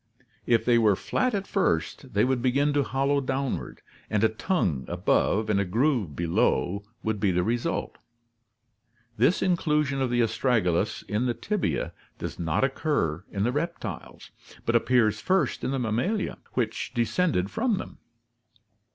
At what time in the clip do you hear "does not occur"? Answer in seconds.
12.17-13.23